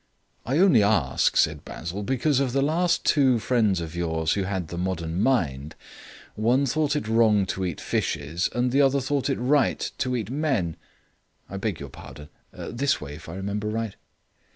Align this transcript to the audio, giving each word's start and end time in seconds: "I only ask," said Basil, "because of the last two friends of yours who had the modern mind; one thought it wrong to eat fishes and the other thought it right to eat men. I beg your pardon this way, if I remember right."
"I 0.47 0.57
only 0.57 0.81
ask," 0.81 1.37
said 1.37 1.63
Basil, 1.63 2.01
"because 2.01 2.39
of 2.39 2.53
the 2.53 2.63
last 2.63 3.05
two 3.05 3.37
friends 3.37 3.79
of 3.79 3.95
yours 3.95 4.33
who 4.33 4.45
had 4.45 4.69
the 4.69 4.77
modern 4.79 5.21
mind; 5.21 5.75
one 6.33 6.65
thought 6.65 6.95
it 6.95 7.07
wrong 7.07 7.45
to 7.45 7.63
eat 7.63 7.79
fishes 7.79 8.49
and 8.55 8.71
the 8.71 8.81
other 8.81 8.99
thought 8.99 9.29
it 9.29 9.37
right 9.37 9.77
to 9.99 10.15
eat 10.15 10.31
men. 10.31 10.75
I 11.47 11.57
beg 11.57 11.79
your 11.79 11.89
pardon 11.89 12.29
this 12.51 12.99
way, 12.99 13.13
if 13.13 13.29
I 13.29 13.35
remember 13.35 13.67
right." 13.67 13.95